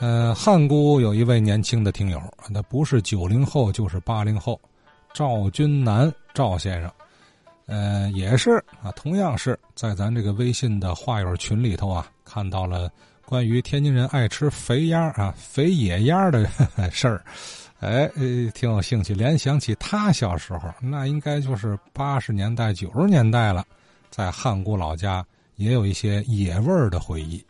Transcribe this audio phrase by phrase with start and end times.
[0.00, 4.60] 呃，汉沽有一位年轻的听友，那不是九零后就是八零后，
[5.12, 6.90] 赵君南赵先生，
[7.66, 12.88] 呃，也是啊，同样是在咱这个微信的话友群里头啊，看到了
[13.26, 16.48] 关于天津人爱吃肥鸭啊、肥野鸭的
[16.92, 17.24] 事儿，
[17.80, 18.08] 哎，
[18.54, 19.12] 挺有兴趣。
[19.12, 23.64] 联想起他小时候，那应该就是八十年代、九十年代了，
[24.10, 25.26] 在汉沽老家
[25.56, 27.44] 也有一些野味儿的回忆。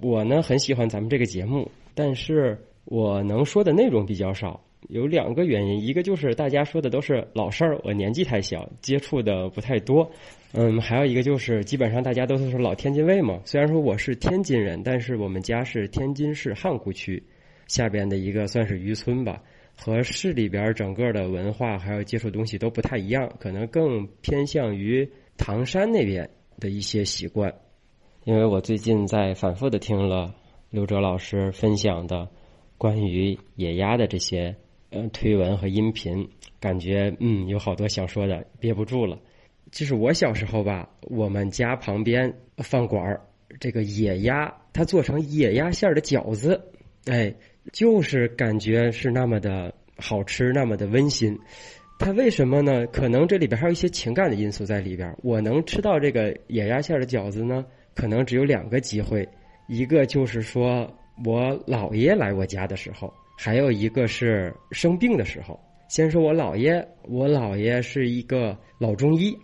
[0.00, 10.08] 我呢很喜欢咱们这个节目，但是我能说的内容比较少，有两个原因，一个就是大家说的都是老事儿，我年纪太小，接触的不太多，
[10.52, 13.40] 嗯，还有一个就是基本上大家都是老天津卫嘛。
[13.44, 17.22] 虽然说我是天津人，但是我们家是天津市汉沽区
[17.66, 19.42] 下边的一个算是渔村吧，
[19.76, 25.06] 和市里边整个的文化还有接触东西都不太一样，可能更偏向于
[25.36, 26.30] 唐山那边
[26.60, 27.52] 的一些习惯。
[28.28, 30.34] 因为我最近在反复的听了
[30.68, 32.28] 刘哲老师分享的
[32.76, 34.54] 关于野鸭的这些
[34.90, 36.28] 呃推文和音频，
[36.60, 39.18] 感觉嗯有好多想说的，憋不住了。
[39.72, 43.22] 就是我小时候吧，我们家旁边饭馆儿
[43.58, 46.60] 这个野鸭，它做成野鸭馅儿的饺子，
[47.06, 47.34] 哎，
[47.72, 51.34] 就是感觉是那么的好吃，那么的温馨。
[51.98, 52.86] 它为什么呢？
[52.88, 55.16] 可能这里边还有一些情感的因素在里边。
[55.22, 57.64] 我能吃到这个野鸭馅儿的饺子呢？
[57.98, 59.28] 可能只有两个机会，
[59.66, 60.88] 一个就是说
[61.24, 65.58] 我姥爷来我家的时候，还有一个是生病的时候。
[65.88, 69.36] 先说我姥爷，我姥爷是一个老中医，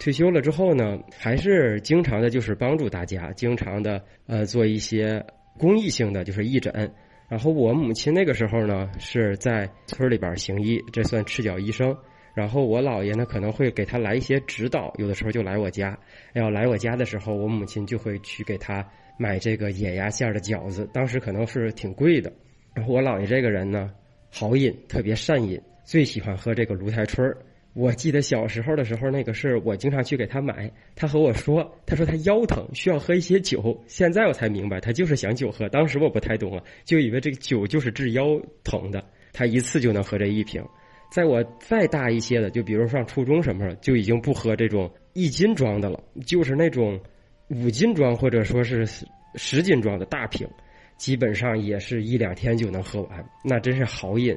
[0.00, 5.24] 退休了之后呢，还是经常的，就是帮助大家，经常的呃做一些
[5.56, 6.92] 公益性的，就是义诊。
[7.28, 11.96] 然后我母亲那个时候呢，是在村里边行医，这算赤脚医生。
[12.40, 15.98] 然后我姥爷呢可能会给他来一些指导，有的时候就来我家。
[16.32, 18.82] 要来我家的时候，我母亲就会去给他
[19.18, 22.32] 买这个野鸭馅的饺子，当时可能是挺贵的。
[22.72, 23.90] 然后我姥爷这个人呢，
[24.30, 27.36] 好饮，特别善饮，最喜欢喝这个芦台春儿。
[27.74, 30.72] 我记得小时候的时候，那个是我经常去给他买。
[30.96, 33.78] 他和我说，他说他腰疼，需要喝一些酒。
[33.86, 35.68] 现在我才明白，他就是想酒喝。
[35.68, 39.04] 当时我不太懂啊，就以为这个酒就是治腰疼的。
[39.30, 40.64] 他一次就能喝这一瓶。
[41.10, 47.00] 在我再大一些的，就比如上初中什么时候，就已经不喝这种一斤装的了，就是那种
[47.48, 48.86] 五斤装或者说是
[49.34, 50.48] 十斤装的大瓶，
[50.96, 54.36] 基本上也是一两天就能喝完，那真是好饮。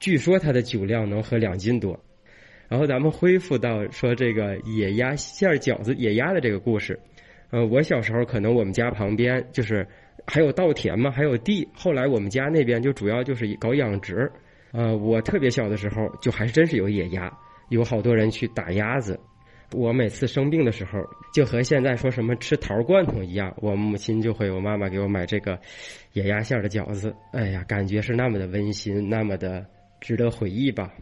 [0.00, 1.98] 据说它的酒量能喝两斤多。
[2.68, 7.00] 然后咱们恢复到说这个野鸭馅饺子、野鸭的这个故事。
[7.50, 9.86] 呃，我小时候可能我们家旁边就是
[10.26, 11.66] 还有稻田嘛，还有地。
[11.72, 14.30] 后来我们家那边就主要就是搞养殖。
[14.72, 17.32] 呃，我特别小的时候，就还是真是有野鸭，
[17.68, 19.18] 有好多人去打鸭子。
[19.72, 20.98] 我每次生病的时候，
[21.34, 25.58] 就和现在说什么吃桃罐头一样，我母亲就会，我妈妈给我买这个
[26.14, 27.14] 野鸭馅的饺子。
[27.32, 29.66] 哎呀，感觉是那么的温馨，那么的
[30.00, 30.92] 值得回忆吧。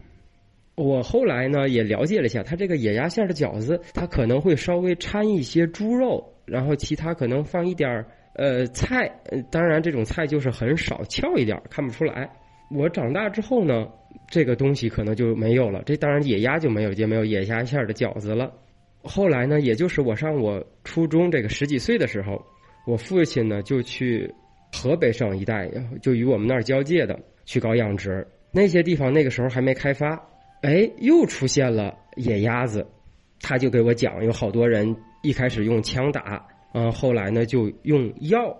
[0.75, 9.09] 我后来呢也了解了一下，它这个野鸭馅的饺子，它可能会稍微掺一些猪肉，然后其他可能放一点呃菜，
[9.49, 12.29] 当然这种菜就是很少，翘一点，看不出来。
[12.69, 13.87] 我长大之后呢，
[14.29, 15.81] 这个东西可能就没有了。
[15.85, 18.51] 这当然野鸭就没有，就没有野鸭馅儿的饺子了。
[19.03, 22.43] 后来呢，也就是我上我初中这个十几岁的时候，
[22.85, 24.29] 我父亲呢就去
[24.73, 25.69] 河北省一带，
[26.01, 28.27] 就与我们那儿交界的去搞养殖。
[28.51, 30.21] 那些地方那个时候还没开发，
[30.61, 32.85] 哎，又出现了野鸭子。
[33.39, 38.57] 他就给我讲，有好多人一开始用枪打，嗯，后来呢就用药。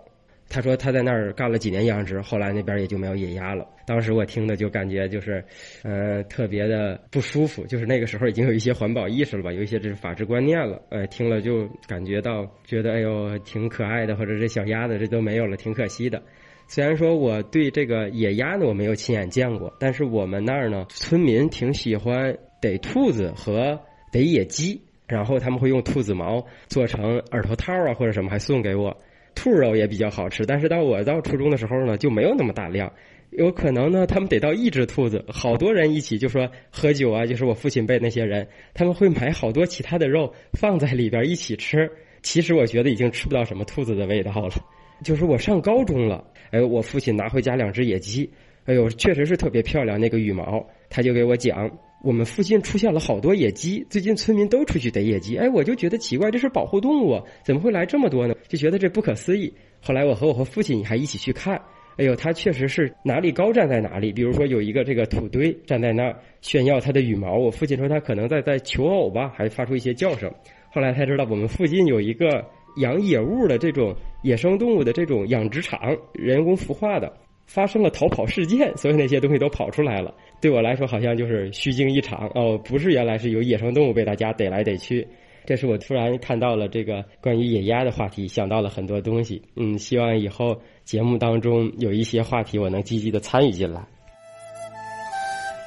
[0.49, 3.67] 他说他在那儿干了几年养殖，后来那边也就没有野鸭了。
[3.85, 5.43] 当时我听的就感觉就是，
[5.83, 7.65] 呃，特别的不舒服。
[7.65, 10.81] 就是那个时候已经有一些环保意识了吧，有一些这是法治观念了。
[10.89, 16.21] 呃，听了就感觉到觉得哎呦挺可爱的，或者这小鸭子这都没有了，挺可惜的。
[16.67, 23.79] 虽然说我对这个野鸭呢我没有亲眼见过，但是我们那儿呢村民挺喜欢逮兔子和
[24.11, 28.97] 逮野鸡，然后他们会用兔子毛做成耳朵套啊或者什么，还送给我。
[29.37, 32.91] 兔肉也比较好吃，但是到我到初中的时候呢，就没有那么大量。
[33.29, 41.87] 有可能呢，他们得到一只兔子，好多人一起就说喝酒啊，就是我父亲辈那些人，他们会买好多其他的肉放在里边一起吃。
[42.23, 44.55] 其实我觉得已经吃不到什么兔子的味道了。
[45.03, 48.27] 就是我上高中了，哎，我父亲拿回家两只野鸡，
[48.65, 51.69] 哎呦，确实是特别漂亮，那个羽毛，他就给我讲。
[52.03, 55.35] 我们附近出现了好多野鸡，最近村民都出去逮野鸡。
[55.37, 58.35] 哎，我就觉得奇怪，这是保护动物，怎么会来这么多呢？
[58.47, 59.51] 就觉得这不可思议。
[59.81, 61.59] 后来我和我和父亲还一起去看，
[61.97, 64.11] 哎呦，他确实是哪里高站在哪里。
[64.11, 70.31] 比如说有一个这个土堆站在那儿炫耀它的羽毛，我父亲说他可能在在求偶吧，还发出一些叫声。
[70.71, 72.45] 后来才知道我们附近有一个
[72.77, 77.11] 养野物的这种野生动物的这种养殖场人工孵化的
[77.47, 80.13] 发生了逃跑事件，所以那些东西都跑出来了。
[80.39, 85.07] 对我来说，好像就是虚惊一场哦，不是原来是有野生动物被大家逮来逮去。
[85.45, 89.41] 这是我突然看到了这个关于野鸭的话题，想到了很多东西。
[89.55, 93.81] 嗯，希望以后节目当中有一些话题，我能积极的参与进来。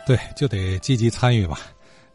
[0.06, 1.58] 对，就得积极参与吧。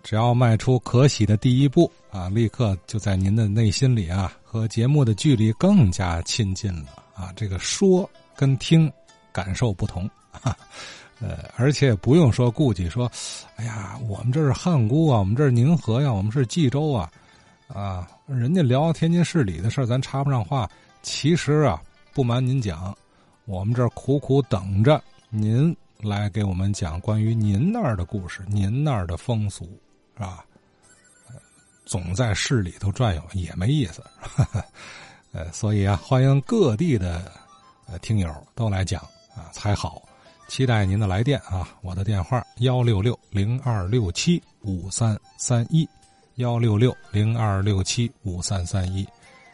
[0.03, 7.33] 只要迈出可喜的第一步啊，立刻就在您的内心里啊，和节目的距离更加亲近了啊。
[7.35, 8.91] 这个说跟听
[9.35, 10.09] 感受不同，
[11.19, 13.11] 呃，而且不用说顾忌说，
[13.57, 17.11] 哎呀，我们这是汉沽啊，我们这是宁河呀，我们是冀州啊，
[17.67, 20.69] 啊，人家聊天津市里的事咱插不上话。
[21.01, 21.81] 其实啊，
[22.13, 22.97] 不瞒您讲，
[23.43, 29.65] 我们这苦苦等着您来给我们讲关于您那儿的故事，您那儿的风俗。
[30.15, 30.45] 是吧？
[31.85, 34.01] 总在市里头转悠也没意思，
[35.33, 37.31] 呃，所以啊，欢迎各地的
[37.85, 39.05] 呃听友都来讲
[39.35, 40.01] 啊才好。
[40.47, 41.67] 期待您的来电啊！
[41.81, 45.89] 我的电话幺六六零二六七五三三一，
[46.35, 49.07] 幺六六零二六七五三三一。